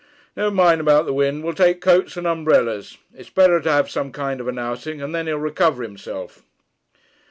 [0.35, 1.43] 'Never mind about the wind.
[1.43, 2.97] We'll take coats and umbrellas.
[3.13, 6.43] It's better to have some kind of an outing, and then he'll recover himself.'